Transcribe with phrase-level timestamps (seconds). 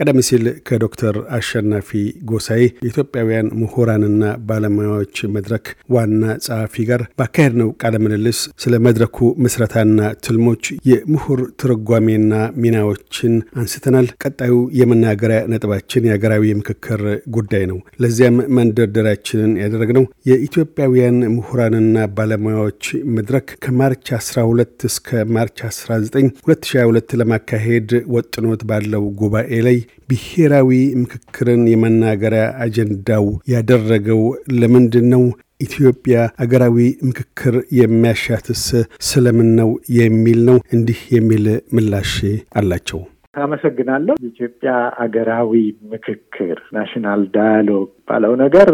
[0.00, 1.88] ቀደም ሲል ከዶክተር አሸናፊ
[2.28, 5.64] ጎሳኤ የኢትዮጵያውያን ምሁራንና ባለሙያዎች መድረክ
[5.94, 12.32] ዋና ጸሐፊ ጋር ባካሄድነው ቃለ ምልልስ ስለ መድረኩ ምስረታና ትልሞች፣ የምሁር ትርጓሜና
[12.62, 17.02] ሚናዎችን አንስተናል። ቀጣዩ የመናገሪያ ነጥባችን የሀገራዊ ምክክር
[17.36, 21.86] ጉዳይ ነው። ለዚያም መንደርደሪያችንን ያደረግነው የኢትዮጵያውያን ምሁራንና
[22.16, 22.82] ባለሙያዎች
[23.16, 32.44] መድረክ ከማርች 12 እስከ ማርች 19 2022 ለማካሄድ ወጥኖት ባለው ጉባኤ ላይ ብሔራዊ ምክክርን የመናገሪያ
[32.64, 34.22] አጀንዳው ያደረገው
[34.60, 35.24] ለምንድን ነው?
[35.60, 36.76] ኢትዮጵያ አገራዊ
[37.08, 38.64] ምክክር የሚያሻትስ
[39.08, 42.12] ስለምን ነው የሚል ነው። እንዲህ የሚል ምላሽ
[42.56, 43.00] አላቸው።
[43.36, 44.70] አመሰግናለሁ። ኢትዮጵያ
[45.04, 45.52] አገራዊ
[45.92, 48.68] ምክክር national dialogue ባለው ነገር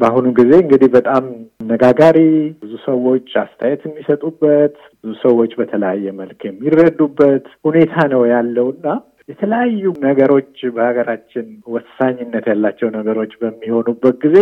[0.00, 1.24] በአሁኑ ጊዜ እንግዲህ በጣም
[1.62, 2.18] አነጋጋሪ፣
[2.62, 8.86] ብዙ ሰዎች አስተያየት የሚሰጡበት፣ ብዙ ሰዎች በተለያየ መልክ የሚረዱበት ሁኔታ ነው ያለውና
[9.28, 14.38] የተለያዩ ነገሮች በሀገራችን ወሳኝነት ያላቸው ነገሮች በሚሆኑበት ጊዜ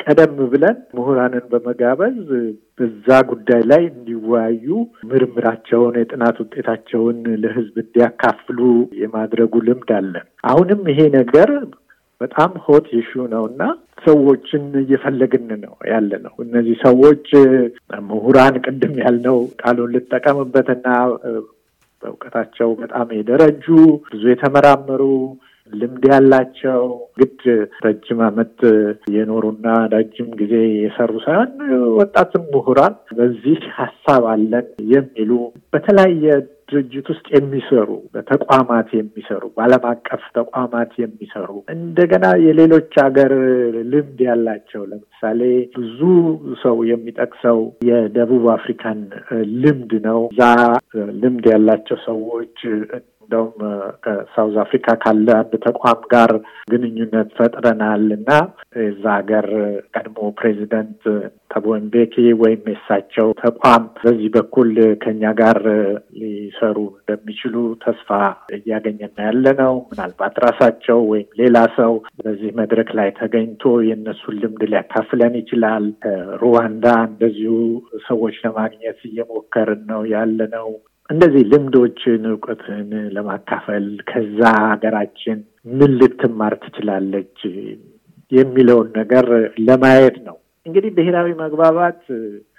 [0.00, 2.16] ቀደም ብለን ምሁራንን በመጋበዝ
[2.78, 4.66] በዛ ጉዳይ ላይ እንዲወያዩ
[5.10, 8.58] ምርምራቸውን፣ የጥናት ውጤታቸውን ለሕዝብ እንዲያካፍሉ
[9.00, 11.50] የማድረጉ ልምድ አለን። አሁንም ይሄ ነገር
[12.20, 13.62] በጣም ሆት ኢሹ ነው እና
[14.04, 17.26] ሰዎችን እየፈለግን ነው ያለ ነው። እነዚህ ሰዎች
[18.06, 20.86] ምሁራን ቅድም ያልነው ቃሉን ልጠቀምበትና
[22.02, 23.66] በእውቀታቸው በጣም የደረጁ
[24.06, 25.02] ብዙ የተመራመሩ
[25.72, 26.82] ልምድ ያላቸው
[27.16, 27.40] ግድ
[27.84, 28.58] ረጅም ዓመት
[29.14, 31.50] የኖሩና ረጅም ጊዜ የሰሩ ሳይሆን
[31.98, 35.32] ወጣትም ምሁራን በዚህ ሀሳብ አለን የሚሉ
[35.72, 36.26] በተለያየ
[36.68, 43.32] ድርጅት ውስጥ የሚሰሩ በተቋማት የሚሰሩ በዓለም አቀፍ ተቋማት የሚሰሩ እንደገና የሌሎች ሀገር
[43.92, 45.40] ልምድ ያላቸው ለምሳሌ
[45.76, 46.00] ብዙ
[46.62, 49.00] ሰው የሚጠቅሰው የደቡብ አፍሪካን
[49.62, 50.42] ልምድ ነው። እዛ
[51.22, 52.58] ልምድ ያላቸው ሰዎች
[53.26, 53.54] እንደውም
[54.04, 56.32] ከሳውዝ አፍሪካ ካለ አንድ ተቋም ጋር
[56.72, 58.30] ግንኙነት ፈጥረናል እና
[58.80, 59.46] የዛ ሀገር
[59.96, 61.02] ቀድሞ ፕሬዚደንት
[61.50, 64.70] ታቦ ምቤኪ ወይም የሳቸው ተቋም በዚህ በኩል
[65.02, 65.58] ከኛ ጋር
[66.20, 67.54] ሊሰሩ እንደሚችሉ
[67.84, 68.08] ተስፋ
[68.56, 75.36] እያገኘን ያለ ነው። ምናልባት ራሳቸው ወይም ሌላ ሰው በዚህ መድረክ ላይ ተገኝቶ የእነሱን ልምድ ሊያካፍለን
[75.42, 75.86] ይችላል።
[76.42, 77.54] ሩዋንዳ እንደዚሁ
[78.08, 80.68] ሰዎች ለማግኘት እየሞከርን ነው ያለ ነው።
[81.10, 82.86] እንደዚህ ልምዶችን እውቀትን
[83.16, 85.38] ለማካፈል ከዛ ሀገራችን
[85.72, 87.38] ምን ልትማር ትችላለች
[88.32, 89.26] የሚለውን ነገር
[89.66, 90.36] ለማየት ነው።
[90.66, 92.00] እንግዲህ ብሔራዊ መግባባት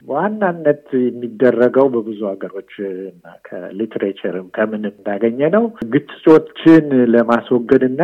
[0.08, 2.72] በዋናነት የሚደረገው በብዙ ሀገሮች
[3.12, 6.85] እና ከሊትሬቸርም ከምንም እንዳገኘ ነው ግጭቶችን
[7.16, 8.02] ለማስወገድ እና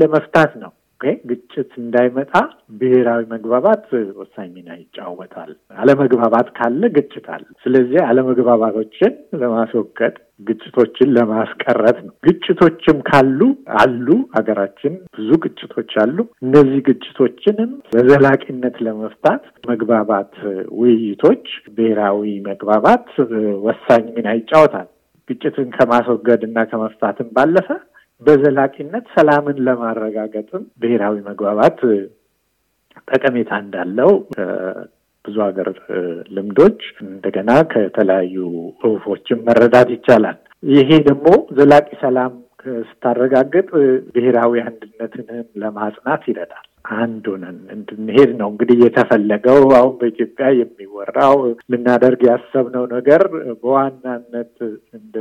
[0.00, 2.32] ለመፍታት ነው። ግጭት እንዳይመጣ
[2.78, 3.84] ብሔራዊ መግባባት
[4.18, 9.12] ወሳኝ ሚና ይጫወታል። አለመግባባት ካለ ግጭት አለ። ስለዚህ አለመግባባቶችን
[9.42, 10.16] ለማስወገድ
[10.46, 13.40] ግጭቶችን ለማስቀረት ነው። ግጭቶችም ካሉ
[13.80, 14.06] አሉ፣
[14.36, 20.34] ሀገራችን ብዙ ግጭቶች አሉ። እነዚህ ግጭቶችንም በዘላቂነት ለመፍታት መግባባት
[20.80, 23.08] ውይይቶች፣ ብሔራዊ መግባባት
[23.66, 24.88] ወሳኝ ሚና ይጫወታል።
[25.28, 27.68] ግጭትን ከማስወገድ እና ከመፍታትም ባለፈ
[28.22, 31.78] በዘላቂነት ሰላምን ለማረጋገጥም ብሔራዊ መግባባት
[33.08, 34.10] ጠቀሜታ እንዳለው
[35.24, 35.68] ብዙ ሀገር
[36.36, 38.36] ልምዶች እንደገና ከተለያዩ
[38.80, 40.38] ጽሁፎችም መረዳት ይቻላል።
[40.70, 42.32] ይሄ ደግሞ ዘላቂ ሰላም
[42.88, 43.68] ስታረጋግጥ
[44.14, 46.64] ብሔራዊ አንድነትንም ለማጽናት ይረዳል።
[46.94, 51.36] አንድ ሆነን እንድንሄድ ነው እንግዲህ የተፈለገው። አሁን በኢትዮጵያ የሚወራው
[51.72, 53.22] ልናደርግ ያሰብነው ነገር
[53.62, 54.52] በዋናነት
[54.98, 55.16] እንደ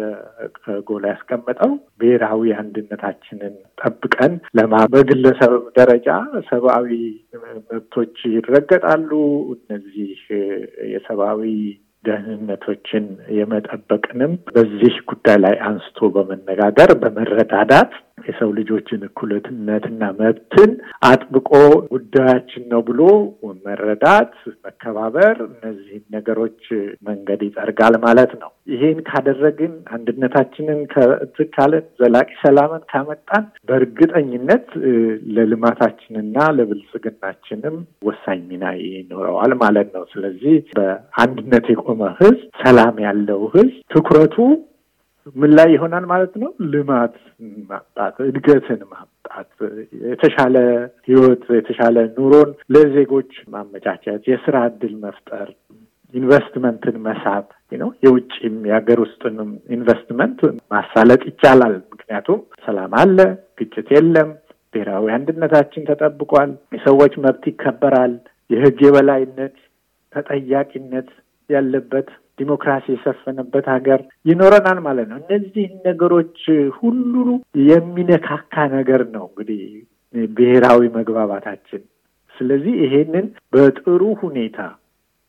[0.88, 1.72] ጎላ ያስቀመጠው
[2.02, 6.10] ብሔራዊ አንድነታችንን ጠብቀን ለማ በግለሰብ ደረጃ
[6.50, 6.90] ሰብአዊ
[7.70, 9.10] መብቶች ይረገጣሉ።
[9.56, 10.12] እነዚህ
[10.94, 11.42] የሰብአዊ
[12.06, 13.06] ደህንነቶችን
[13.38, 20.72] የመጠበቅንም በዚህ ጉዳይ ላይ አንስቶ በመነጋገር በመረዳዳት የሰው ልጆችን እኩልነትና መብትን
[21.08, 21.50] አጥብቆ
[21.94, 23.02] ጉዳያችን ነው ብሎ
[23.66, 24.34] መረዳት፣
[24.66, 26.62] መከባበር እነዚህን ነገሮች
[27.08, 30.80] መንገድ ይጠርጋል ማለት ነው። ይሄን ካደረግን አንድነታችንን
[31.56, 34.68] ካለን ዘላቂ ሰላምን ካመጣን በእርግጠኝነት
[35.38, 37.76] ለልማታችንና ለብልጽግናችንም
[38.08, 44.38] ወሳኝ ሚና ይኖረዋል ማለት ነው። ስለዚህ በአንድነት የቆመ ሕዝብ፣ ሰላም ያለው ሕዝብ ትኩረቱ
[45.36, 46.50] ምን ላይ ይሆናል ማለት ነው?
[46.72, 47.16] ልማት
[47.70, 49.50] ማምጣት፣ እድገትን ማምጣት፣
[50.06, 50.56] የተሻለ
[51.08, 55.50] ህይወት፣ የተሻለ ኑሮን ለዜጎች ማመቻቸት፣ የስራ እድል መፍጠር፣
[56.14, 57.46] ኢንቨስትመንትን መሳብ
[57.80, 60.40] ነው። የውጭም የሀገር ውስጥንም ኢንቨስትመንት
[60.74, 63.18] ማሳለጥ ይቻላል። ምክንያቱም ሰላም አለ፣
[63.60, 64.30] ግጭት የለም፣
[64.74, 68.14] ብሔራዊ አንድነታችን ተጠብቋል፣ የሰዎች መብት ይከበራል፣
[68.50, 69.56] የህግ የበላይነት
[70.14, 71.10] ተጠያቂነት
[71.50, 76.40] ያለበት ዲሞክራሲ የሰፈነበት ሀገር ይኖረናል ማለት ነው። እነዚህን ነገሮች
[76.78, 77.16] ሁሉ
[77.68, 79.62] የሚነካካ ነገር ነው እንግዲህ
[80.34, 81.84] ብሔራዊ መግባባታችን።
[82.36, 84.60] ስለዚህ ይሄንን በጥሩ ሁኔታ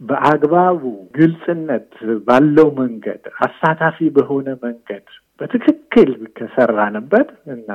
[0.01, 0.81] በአግባቡ
[1.17, 1.91] ግልጽነት
[2.27, 5.05] ባለው መንገድ አሳታፊ በሆነ መንገድ
[5.41, 7.71] በትክክል ከሰራንበት እና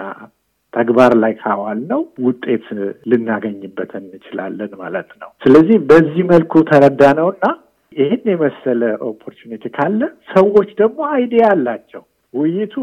[0.73, 2.65] ተግባር ላይ ካዋል ነው ውጤት
[3.11, 7.45] ልናገኝበት እንችላለን ማለት ነው። ስለዚህ በዚህ መልኩ ተረዳ ነው እና
[7.93, 10.01] ይህን የመሰለ opportunity ካለ
[10.31, 12.03] ሰዎች ደግሞ idea አላቸው።
[12.33, 12.73] ውይይቱ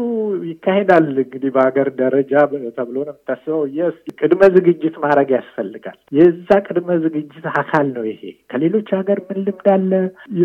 [0.49, 2.31] ይካሄዳል እንግዲህ በሀገር ደረጃ
[2.77, 8.21] ተብሎ ነው የምታስበው። የስ ቅድመ ዝግጅት ማድረግ ያስፈልጋል። የዛ ቅድመ ዝግጅት አካል ነው ይሄ።
[8.51, 9.91] ከሌሎች ሀገር ምን ልምድ አለ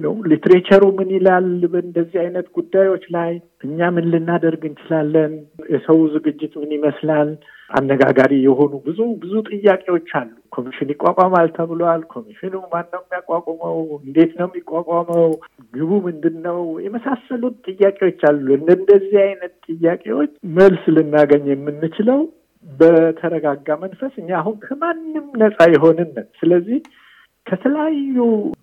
[0.04, 3.32] ነው literature ኡ ምን ይላል በእንደዚህ አይነት ጉዳዮች ላይ
[3.64, 5.34] እኛ ምን ልናደርግ እንችላለን?
[5.72, 7.32] የሰው ዝግጅት ምን ይመስላል?
[7.72, 13.76] አነጋጋሪ የሆኑ ብዙ ብዙ ጥያቄዎች አሉ። ኮሚሽን ይቋቋማል ተብሏል። ኮሚሽኑ ማን ነው የሚያቋቁመው?
[14.00, 15.26] እንዴት ነው የሚቋቋመው?
[15.74, 16.58] ግቡ ምንድን ነው?
[16.86, 22.20] የመሳሰሉት ጥያቄዎች አሉ። እንደዚህ አይነት ጥያቄዎች መልስ ልናገኝ የምንችለው
[22.66, 26.10] በተረጋጋ መንፈስ እኛ አሁን ከማንም ነፃ የሆንን
[26.40, 26.78] ስለዚህ
[27.46, 28.16] ከተለያዩ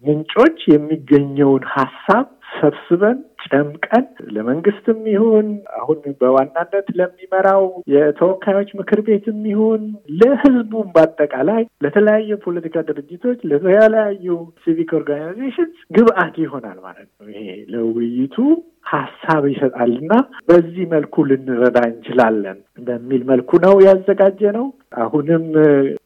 [0.05, 2.27] ምንጮች የሚገኘውን ሀሳብ
[2.59, 4.05] ሰብስበን ጨምቀን
[4.35, 5.47] ለመንግስትም ይሁን
[5.79, 7.63] አሁን በዋናነት ለሚመራው
[7.93, 9.83] የተወካዮች ምክር ቤትም ይሁን
[10.19, 14.27] ለሕዝቡም በአጠቃላይ ለተለያዩ ፖለቲካ ድርጅቶች፣ ለተለያዩ
[14.63, 18.37] civic organization ግብአት ይሆናል ማለት ነው። ይሄ ለውይይቱ
[18.85, 20.13] ሀሳብ ይሰጣልና
[20.47, 24.65] በዚህ መልኩ ልንረዳ እንችላለን በሚል መልኩ ነው ያዘጋጀነው።
[25.01, 25.43] አሁንም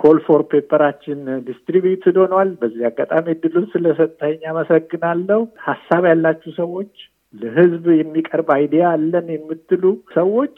[0.03, 6.93] call for paper ኣችን distributed ሆኗል። በዚህ አጋጣሚ እድሉን ስለሰጠኝ አመሰግናለሁ። ሀሳብ ያላችሁ ሰዎች
[7.33, 9.83] ለህዝብ የሚቀርብ idea አለን የምትሉ
[10.13, 10.57] ሰዎች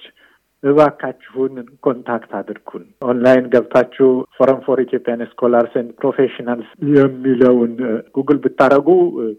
[0.66, 1.54] እባካችሁን
[1.86, 7.74] contact አድርጉን። ኦንላይን ገብታችሁ Forum for Ethiopian Scholars and Professionals የሚለውን
[8.18, 8.88] ጉግል ብታደረጉ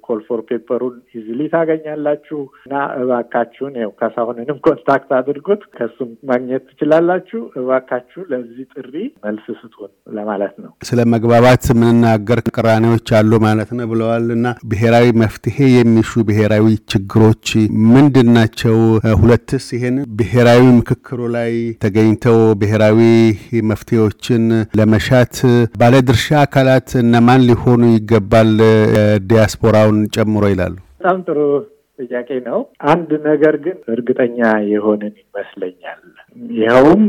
[0.06, 7.40] call for paper ኡን easily ታገኛላችሁ እና እባካችሁን ያው ካሳሁንንም contact አድርጉት፣ ከሱም ማግኘት ትችላላችሁ።
[7.60, 8.94] እባካችሁ ለዚህ ጥሪ
[9.26, 15.56] መልስ ስጡን ለማለት ነው። ስለ መግባባት የምንናገር ቅራኔዎች አሉ ማለት ነው ብለዋል እና ብሔራዊ መፍትሄ
[15.74, 17.46] የሚሹ ብሔራዊ ችግሮች
[17.92, 18.76] ምንድን ናቸው?
[19.20, 20.62] ሁለትስ ይሄን ብሔራዊ
[21.16, 21.52] ምክክሩ ላይ
[21.82, 22.98] ተገኝተው ብሔራዊ
[23.68, 24.42] መፍትሄዎችን
[24.78, 25.34] ለመሻት
[25.80, 28.50] ባለድርሻ አካላት እነማን ሊሆኑ ይገባል
[29.30, 30.74] ዲያስፖራውን ጨምሮ ይላሉ?
[30.98, 31.38] በጣም ጥሩ
[31.98, 32.58] ጥያቄ ነው።
[32.92, 34.38] አንድ ነገር ግን እርግጠኛ
[34.72, 36.02] የሆንን ይመስለኛል።
[36.58, 37.06] ይኸውም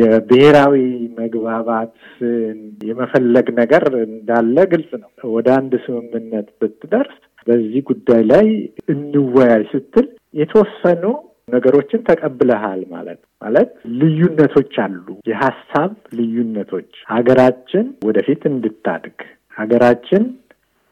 [0.00, 0.76] የብሔራዊ
[1.20, 2.58] መግባባትን
[2.88, 7.16] የመፈለግ ነገር እንዳለ ግልጽ ነው። ወደ አንድ ስምምነት ብትደርስ
[7.46, 8.46] በዚህ ጉዳይ ላይ
[8.92, 11.04] እንወያይ ስትል የተወሰኑ
[11.52, 13.70] ነገሮችን ተቀብለሃል ማለት ማለት
[14.00, 19.18] ልዩነቶች አሉ፣ የሀሳብ ልዩነቶች ሀገራችን ወደፊት እንድታድግ
[19.56, 20.24] ሀገራችን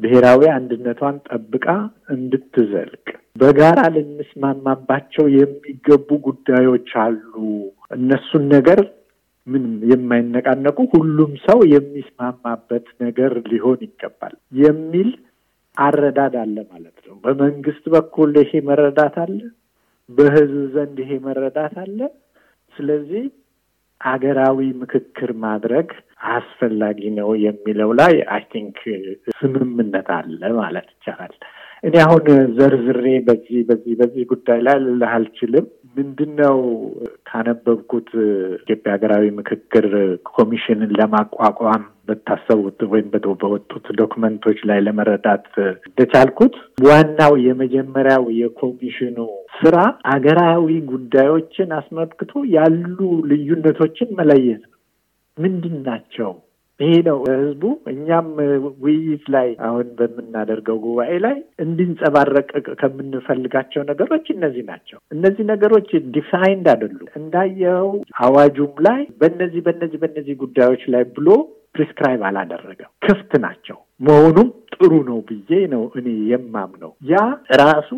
[0.01, 1.67] ብሔራዊ አንድነቷን ጠብቃ
[2.15, 3.07] እንድትዘልቅ
[3.41, 7.33] በጋራ ልንስማማባቸው የሚገቡ ጉዳዮች አሉ።
[7.97, 8.81] እነሱን ነገር
[9.47, 15.11] ምንም የማይነቃነቁ ሁሉም ሰው የሚስማማበት ነገር ሊሆን ይገባል የሚል
[15.77, 19.39] አረዳድ አለ ማለት ነው። በመንግስት በኩል ይሄ መረዳት አለ፣
[20.11, 21.99] በህዝብ ዘንድ ይሄ መረዳት አለ።
[22.75, 23.25] ስለዚህ
[24.01, 25.89] አገራዊ ምክክር ማድረግ
[26.33, 28.79] አስፈላጊ ነው የሚለው ላይ I think
[29.39, 31.35] ስምምነት አለ ማለት ይቻላል።
[31.85, 32.23] እኔ አሁን
[32.59, 35.67] ዘርዝሬ በዚህ በዚህ በዚህ ጉዳይ ላይ ልልህ አልችልም።
[35.99, 36.57] ምንድን ነው
[37.29, 38.09] ካነበብኩት
[38.59, 39.87] ኢትዮጵያ ሀገራዊ ምክክር
[40.33, 43.09] ኮሚሽንን ለማቋቋም በታሰቡት ወይም
[43.41, 45.47] በወጡት ዶክመንቶች ላይ ለመረዳት
[45.89, 46.55] እንደቻልኩት
[46.87, 49.19] ዋናው የመጀመሪያው የኮሚሽኑ
[49.61, 49.77] ስራ
[50.13, 52.99] አገራዊ ጉዳዮችን አስመልክቶ ያሉ
[53.33, 54.75] ልዩነቶችን መለየት ነው።
[55.39, 56.31] ምንድን ናቸው?
[56.81, 58.29] ይሄ ነው ህዝቡ እኛም
[58.83, 62.49] ውይይት ላይ አሁን በምናደርገው ጉባኤ ላይ እንዲንጸባረቅ
[62.83, 67.89] ከምንፈልጋቸው ነገሮች እነዚህ ናቸው። እነዚህ ነገሮች defined አይደሉም። እንዳየው
[68.23, 71.29] አዋጁም ላይ በነዚህ በነዚህ በነዚህ ጉዳዮች ላይ ብሎ
[71.75, 77.17] prescribe አላደረገም። ክፍት ናቸው መሆኑም ጥሩ ነው ብዬ ነው እኔ የማምነው። ያ
[77.63, 77.91] ራሱ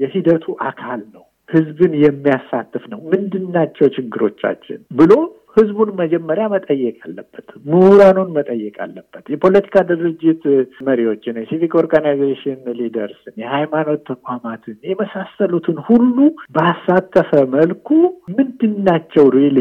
[0.00, 5.12] የሂደቱ አካል ነው። ህዝብን የሚያሳትፍ ነው። ምንድን ናቸው ችግሮቻችን ብሎ
[5.56, 10.42] ህዝቡን መጀመሪያ መጠየቅ አለበት። ምሁራኑን መጠየቅ አለበት። የፖለቲካ ድርጅት
[10.88, 16.16] መሪዎችን፣ የ civic organization leaders ን፣ የሃይማኖት ተቋማትን የመሳሰሉትን ሁሉ
[16.56, 17.88] ባሳተፈ መልኩ
[18.36, 19.58] ምንድን ናቸው really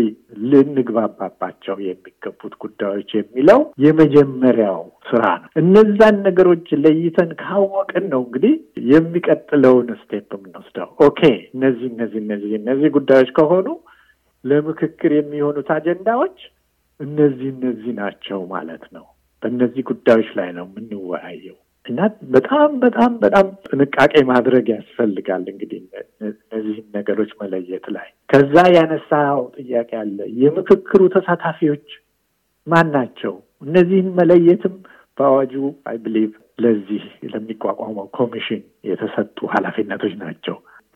[0.52, 8.54] ልንግባባባቸው የሚገቡት ጉዳዮች የሚለው የመጀመሪያው ስራ ነው። እነዛን ነገሮች ለይተን ካወቅን ነው እንግዲህ
[8.92, 11.22] የሚቀጥለውን step የምንወስደው። okay
[11.56, 13.68] እነዚህ እነዚህ እነዚህ እነዚህ ጉዳዮች ከሆኑ
[14.46, 16.38] ለምክክር የሚሆኑት አጀንዳዎች
[17.00, 19.06] እነዚህ እነዚህ ናቸው ማለት ነው።
[19.44, 22.00] በእነዚህ ጉዳዮች ላይ ነው የምንወያየው እና
[22.36, 25.80] በጣም በጣም በጣም ጥንቃቄ ማድረግ ያስፈልጋል። እንግዲህ
[26.22, 31.86] እነዚህን ነገሮች መለየት ላይ ከዛ ያነሳው ጥያቄ አለ። የምክክሩ ተሳታፊዎች
[32.68, 33.34] ማን ናቸው?
[33.62, 34.76] እነዚህን መለየትም
[35.18, 35.54] በአዋጁ
[35.90, 40.56] አይ ብሊቭ ለዚህ ለሚቋቋመው ኮሚሽን የተሰጡ ኃላፊነቶች ናቸው።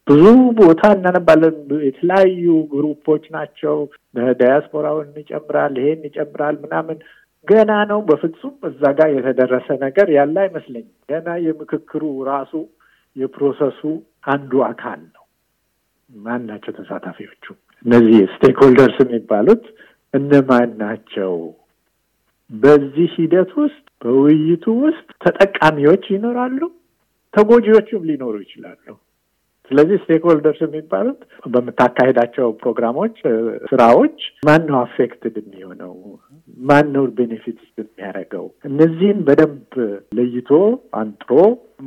[0.10, 0.24] ብዙ
[0.60, 1.56] ቦታ እናነባለን።
[1.88, 3.76] የተለያዩ ግሩፖች ናቸው።
[4.40, 6.98] ዳያስፖራውን ይጨምራል፣ ይሄን ይጨምራል ምናምን
[7.48, 12.02] ገና ነው። በፍጹም እዛ ጋር የተደረሰ ነገር ያለ አይመስለኝም። ገና የምክክሩ
[12.32, 12.54] ራሱ
[13.16, 13.82] የ process ኡ
[14.28, 15.24] አንዱ አካል ነው።
[16.10, 17.46] ማን ናቸው ተሳታፊዎቹ?
[17.86, 19.64] እነዚህ stakeholders የሚባሉት
[20.14, 21.34] እነማን ናቸው?
[22.52, 26.60] በዚህ ሂደት ውስጥ በውይይቱ ውስጥ ተጠቃሚዎች ይኖራሉ፣
[27.34, 28.86] ተጎጂዎችም ሊኖሩ ይችላሉ።
[29.70, 31.20] ስለዚህ stakeholders የሚባሉት
[31.54, 33.16] በምታካሄዳቸው ፕሮግራሞች፣
[33.72, 35.94] ስራዎች ማን ነው affected የሚሆነው?
[36.70, 38.46] ማን ነው benefit የሚያደርገው?
[38.70, 39.74] እነዚህን በደንብ
[40.18, 40.50] ለይቶ
[41.02, 41.32] አንጥሮ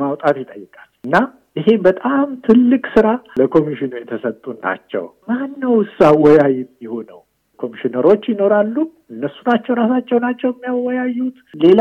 [0.02, 1.16] ማውጣት ይጠይቃል እና
[1.56, 3.08] ይሄ በጣም ትልቅ ስራ
[3.38, 7.20] ለኮሚሽኑ የተሰጡ ናቸው። ማን ነው እዛ አወያይ የሚሆነው?
[7.62, 8.76] ኮሚሽነሮች ይኖራሉ።
[9.14, 11.80] እነሱ ናቸው ራሳቸው ናቸው የሚያወያዩት። ሌላ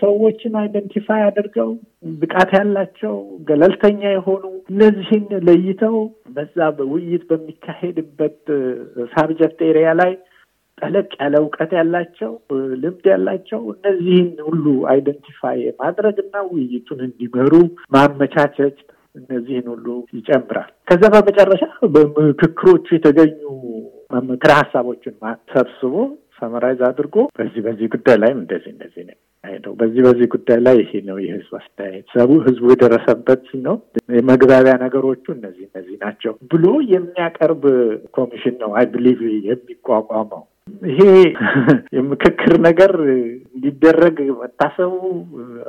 [0.00, 1.70] ሰዎችን identify አድርገው
[2.20, 3.14] ብቃት ያላቸው
[3.48, 5.96] ገለልተኛ የሆኑ እነዚህን ለይተው
[6.36, 8.40] በዛ በውይይት በሚካሄድበት
[9.12, 10.12] subject area ላይ
[10.78, 12.32] ጠለቅ ያለ እውቀት ያላቸው
[12.80, 17.52] ልምድ ያላቸው እነዚህን ሁሉ identify ማድረግ እና ውይይቱን እንዲመሩ
[17.96, 18.76] ማመቻቸት
[19.20, 19.86] እነዚህን ሁሉ
[20.16, 21.62] ይጨምራል። ከዛ በመጨረሻ
[21.94, 23.38] በምክክሮቹ የተገኙ
[24.10, 25.14] ምክረ ሀሳቦችን
[25.52, 25.94] ሰብስቦ
[26.38, 30.92] summarize አድርጎ በዚህ በዚህ ጉዳይ ላይም እንደዚህ እንደዚህ ነው ሄደው በዚህ በዚህ ጉዳይ ላይ ይሄ
[31.08, 33.76] ነው የህዝብ አስተያየት ሰቡ ህዝቡ የደረሰበት ነው
[34.16, 37.64] የመግባቢያ ነገሮቹ እነዚህ እነዚህ ናቸው ብሎ የሚያቀርብ
[38.16, 40.42] ኮሚሽን ነው I believe የሚቋቋመው።
[40.88, 41.00] ይሄ
[41.96, 42.92] የምክክር ነገር
[43.54, 44.94] እንዲደረግ መታሰቡ፣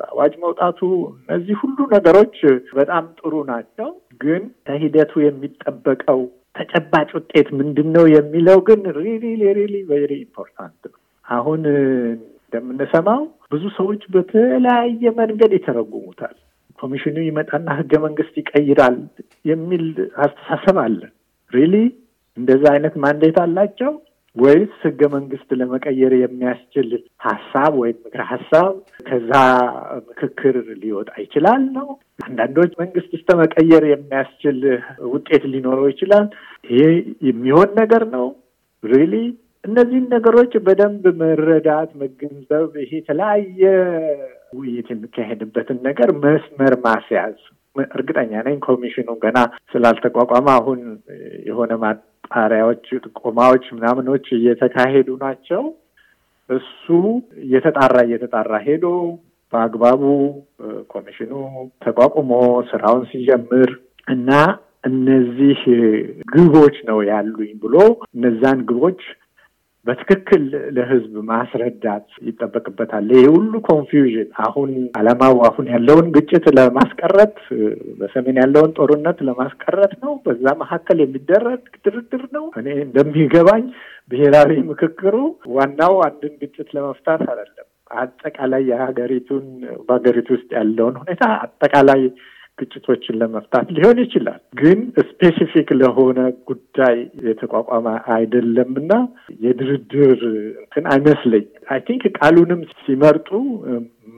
[0.08, 0.80] አዋጅ መውጣቱ፣
[1.20, 2.38] እነዚህ ሁሉ ነገሮች
[2.80, 3.90] በጣም ጥሩ ናቸው።
[4.22, 6.22] ግን ከሂደቱ የሚጠበቀው
[6.58, 9.24] ተጨባጭ ውጤት ምንድን ነው የሚለው ግን really
[9.60, 13.22] really very important ነው። አሁን እንደምንሰማው
[13.54, 16.36] ብዙ ሰዎች በተለያየ መንገድ ይተረጉሙታል።
[16.80, 18.98] ኮሚሽኑ ይመጣና ህገ መንግስት ይቀይራል
[19.46, 19.86] የሚል
[20.26, 21.00] አስተሳሰብ አለ።
[21.52, 21.76] really
[22.38, 23.92] እንደዛ አይነት mandate አላቸው
[24.38, 26.90] ወይስ ህገ መንግስት ለመቀየር የሚያስችል
[27.26, 28.74] ሀሳብ ወይም ምክረ ሀሳብ
[29.08, 29.32] ከዛ
[30.10, 31.88] ምክክር ሊወጣ ይችላል ነው?
[32.28, 34.60] አንዳንዶች መንግስት እስከ መቀየር የሚያስችል
[35.14, 36.28] ውጤት ሊኖረው ይችላል።
[36.70, 36.82] ይሄ
[37.30, 38.28] የሚሆን ነገር ነው
[38.84, 39.14] really
[39.64, 43.62] እነዚህን ነገሮች በደንብ መረዳት፣ መገንዘብ ይሄ የተለያየ
[44.58, 47.38] ውይይት የሚካሄድበትን ነገር መስመር ማስያዝ
[47.92, 49.40] እርግጠኛ ነኝ ኮሚሽኑ ገና
[49.72, 50.80] ስላልተቋቋመ አሁን
[51.50, 51.72] የሆነ
[52.30, 55.62] ማጣሪያዎች፣ ጥቆማዎች ምናምኖች እየተካሄዱ ናቸው።
[56.50, 56.86] እሱ
[57.44, 58.86] እየተጣራ እየተጣራ ሄዶ
[59.54, 60.02] በአግባቡ
[60.94, 61.32] ኮሚሽኑ
[61.84, 62.32] ተቋቁሞ
[62.70, 63.70] ስራውን ሲጀምር
[64.08, 64.30] እና
[64.90, 65.60] እነዚህ
[66.34, 67.76] ግቦች ነው ያሉኝ ብሎ
[68.10, 69.02] እነዛን ግቦች
[69.88, 70.44] በትክክል
[70.76, 77.38] ለህዝብ ማስረዳት ይጠበቅበታል። ይህ ሁሉ ኮንፊውዥን አሁን አላማው አሁን ያለውን ግጭት ለማስቀረት
[78.00, 83.66] በሰሜን ያለውን ጦርነት ለማስቀረት ነው። በዛ መካከል የሚደረግ ድርድር ነው። እኔ እንደሚገባኝ
[84.12, 85.16] ብሔራዊ ምክክሩ
[85.56, 87.68] ዋናው አንድን ግጭት ለመፍታት አይደለም።
[87.98, 89.46] አጠቃላይ የሀገሪቱን
[89.86, 92.02] በሀገሪቱ ውስጥ ያለውን ሁኔታ አጠቃላይ
[92.58, 96.98] ግጭቶችን ለመፍታት ሊሆን ይችላል። ግን specific ለሆነ ጉዳይ
[97.28, 98.72] የተቋቋመ አይደለም
[99.44, 100.22] የድርድር
[100.62, 103.30] እንትን አይመስለኝ። I think ቃሉንም ሲመርጡ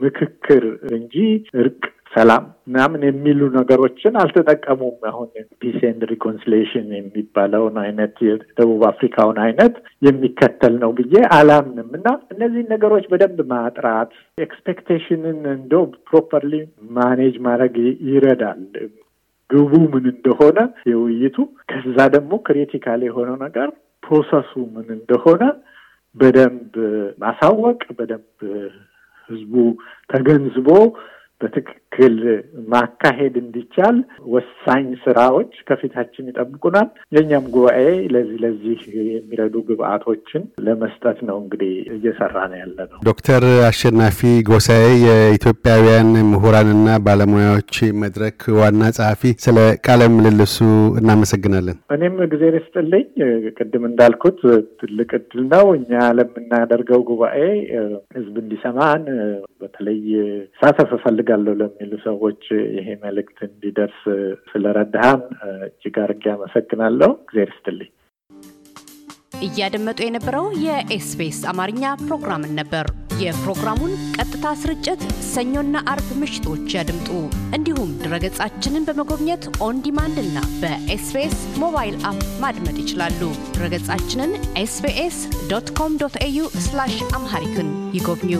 [0.00, 1.14] ምክክር እንጂ
[1.60, 5.28] እርቅ ሰላም ምናምን የሚሉ ነገሮችን አልተጠቀሙም። አሁን
[5.60, 9.74] peace and reconciliation የሚባለውን አይነት የደቡብ አፍሪካውን አይነት
[10.06, 16.52] የሚከተል ነው ብዬ አላምንም እና እነዚህን ነገሮች በደንብ ማጥራት expectation ን እንደው properly
[16.98, 17.76] manage ማድረግ
[18.10, 18.62] ይረዳል።
[19.50, 20.58] ግቡ ምን እንደሆነ
[20.90, 21.38] የውይይቱ
[21.70, 23.68] ከዛ ደግሞ critical የሆነው ነገር
[24.02, 25.42] process ኡ ምን እንደሆነ
[26.16, 26.74] በደንብ
[27.22, 28.38] ማሳወቅ በደንብ
[29.28, 29.54] ህዝቡ
[30.10, 30.68] ተገንዝቦ
[31.40, 31.76] በትክክል
[32.70, 33.96] ማካሄድ እንዲቻል
[34.34, 37.80] ወሳኝ ስራዎች ከፊታችን ይጠብቁናል። የእኛም ጉባኤ
[38.14, 38.78] ለዚህ ለዚህ
[39.10, 44.20] የሚረዱ ግብአቶችን ለመስጠት ነው እንግዲህ እየሰራ ነው ያለ ነው። ዶክተር አሸናፊ
[44.50, 50.56] ጎሳኤ የኢትዮጵያውያን ምሁራንና ባለሙያዎች መድረክ ዋና ጸሐፊ፣ ስለ ቃለ ምልልሱ
[51.00, 53.06] እናመሰግናለን። እኔም ጊዜ ርስጥልኝ።
[53.58, 54.40] ቅድም እንዳልኩት
[54.80, 57.38] ትልቅ እድል ነው እኛ ለምናደርገው ጉባኤ
[58.16, 59.02] ህዝብ እንዲሰማን
[59.62, 60.00] በተለይ
[60.60, 62.42] ሳተፍ እፈልጋለሁ ለሚሉ ሰዎች
[62.76, 64.00] ይሄ መልእክት እንዲደርስ
[64.50, 65.20] ስለረዳኸን
[65.66, 67.90] እጅግ አድርጌ አመሰግናለሁ። እግዜር ይስጥልኝ።
[69.46, 72.86] እያደመጡ የነበረው የ SBS አማርኛ ፕሮግራምን ነበር።
[73.22, 77.08] የፕሮግራሙን ቀጥታ ስርጭት ሰኞና አርብ ምሽቶች ያድምጡ።
[77.56, 83.22] እንዲሁም ድረገጻችንን በመጎብኘት on demand እና በ SBS mobile app ማድመጥ ይችላሉ።
[83.54, 84.34] ድረገጻችንን
[84.64, 85.18] SBS
[85.52, 86.44] dot com dot au
[87.14, 88.34] Amharic ን ይጎብኙ።